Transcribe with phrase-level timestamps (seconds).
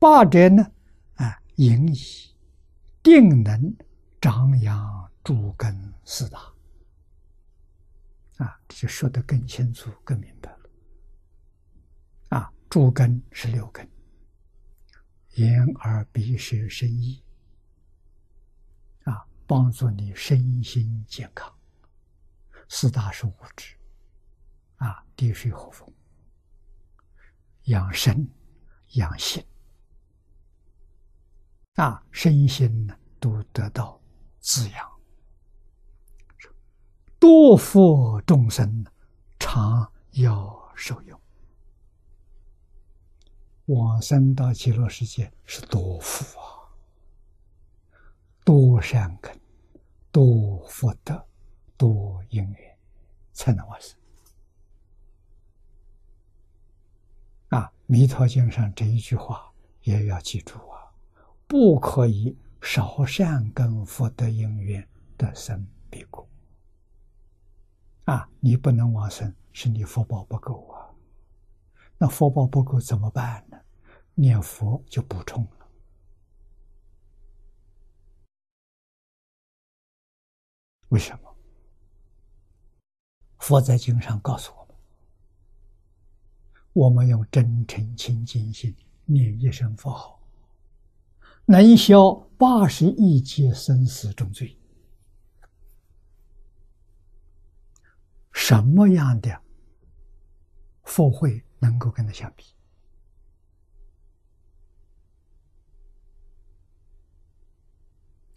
[0.00, 0.72] 八者呢，
[1.16, 2.34] 啊，引以
[3.02, 3.76] 定能
[4.18, 6.38] 张扬诸根四大。
[8.38, 10.70] 啊，这就说得更清楚、更明白了。
[12.30, 13.86] 啊，诸根是六根，
[15.34, 17.22] 眼、耳、鼻、舌、身、意。
[19.04, 21.54] 啊，帮助你身心健康。
[22.70, 23.76] 四大是物质。
[24.76, 25.92] 啊，滴水和风，
[27.64, 28.26] 养生、
[28.92, 29.44] 养心。
[31.80, 33.98] 啊，身心呢都得到
[34.38, 34.86] 滋养。
[37.18, 38.84] 多福众生，
[39.38, 41.18] 常要受用。
[43.64, 46.68] 往生到极乐世界是多福啊，
[48.44, 49.40] 多善根，
[50.12, 51.26] 多福德，
[51.78, 52.78] 多因缘，
[53.32, 53.98] 才能往生。
[57.48, 59.50] 啊，《弥陀经》上这一句话
[59.84, 60.79] 也要记住啊，
[61.50, 66.24] 不可以少善根福德因缘得生彼国。
[68.04, 70.94] 啊，你不能往生，是你福报不够啊。
[71.98, 73.58] 那福报不够怎么办呢？
[74.14, 75.68] 念佛就补充了。
[80.90, 81.36] 为什么？
[83.38, 84.76] 佛在经上告诉我们：
[86.74, 88.72] 我们用真诚清净心
[89.04, 90.19] 念一声佛号，
[91.50, 94.56] 能消八十亿劫生死重罪。
[98.32, 99.42] 什么样的
[100.84, 102.44] 佛会能够跟他相比？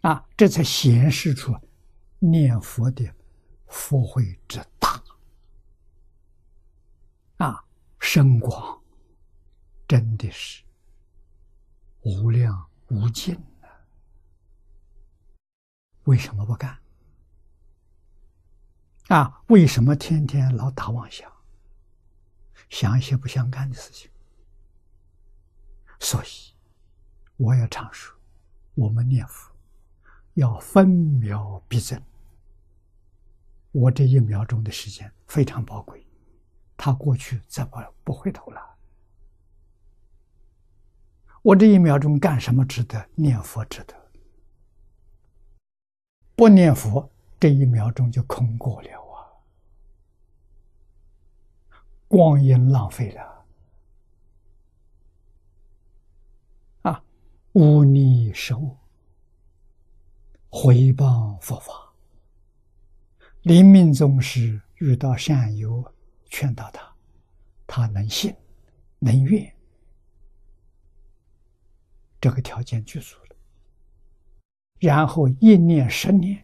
[0.00, 1.54] 啊，这才显示出
[2.18, 3.14] 念佛的
[3.68, 5.00] 佛会之大
[7.36, 7.64] 啊，
[8.00, 8.82] 深广
[9.86, 10.64] 真的是
[12.00, 13.68] 无量无尽的。
[16.04, 16.78] 为什么不干？
[19.08, 21.30] 啊，为什么天天老打妄想，
[22.70, 24.10] 想一些不相干的事情？
[25.98, 26.54] 所以，
[27.36, 28.16] 我要常说，
[28.74, 29.52] 我们念佛
[30.34, 32.00] 要分秒必争。
[33.72, 36.06] 我这一秒钟的时间非常宝贵，
[36.76, 38.63] 他过去怎么不回头了？
[41.44, 43.06] 我这一秒钟干什么值得？
[43.14, 43.94] 念佛值得。
[46.34, 47.08] 不念佛。
[47.38, 49.28] 这一秒钟就空过了啊！
[52.08, 53.44] 光阴浪费了
[56.82, 57.04] 啊！
[57.52, 58.78] 无逆受
[60.48, 61.92] 回报佛法。
[63.42, 65.84] 临命终时遇到善友，
[66.30, 66.90] 劝导他，
[67.66, 68.34] 他能信
[68.98, 69.54] 能愿，
[72.24, 73.36] 这个条件具足了。
[74.80, 76.42] 然后一念生念。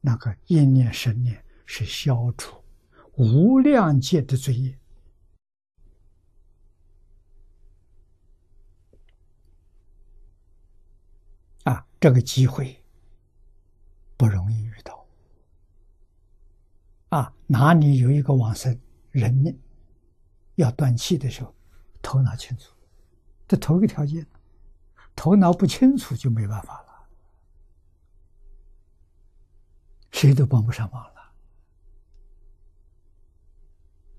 [0.00, 2.62] 那个一念生念是消除
[3.14, 4.78] 无量劫的罪业
[11.64, 11.84] 啊！
[11.98, 12.80] 这个机会
[14.16, 15.04] 不容易遇到
[17.08, 17.34] 啊！
[17.48, 18.80] 哪里有一个往生
[19.10, 19.58] 人
[20.54, 21.52] 要断气的时候，
[22.00, 22.72] 头脑清楚，
[23.48, 24.24] 这头一个条件，
[25.16, 26.86] 头脑不清楚就没办法了。
[30.12, 31.32] 谁都帮不上忙了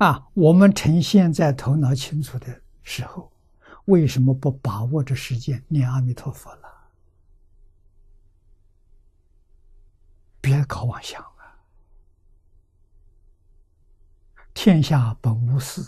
[0.05, 0.27] 啊！
[0.33, 3.31] 我们趁现在头脑清楚的时候，
[3.85, 6.89] 为什么不把握着时间念阿弥陀佛了？
[10.41, 11.59] 别搞妄想了！
[14.53, 15.81] 天下本无事，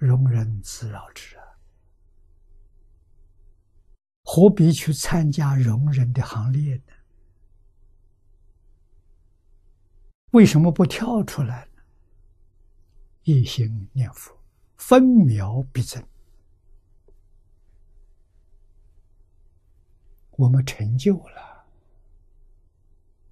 [0.00, 1.39] 庸人自扰之！
[4.32, 6.92] 何必去参加容忍的行列呢？
[10.30, 11.82] 为什么不跳出来呢？
[13.24, 14.32] 一心念佛，
[14.76, 16.00] 分秒必争。
[20.30, 21.49] 我们成就了。